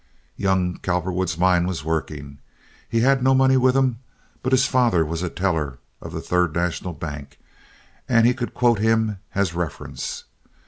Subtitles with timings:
[0.35, 2.39] Young Cowperwood's mind was working.
[2.89, 3.99] He had no money with him;
[4.41, 7.37] but his father was teller of the Third National Bank,
[8.09, 10.23] and he could quote him as reference.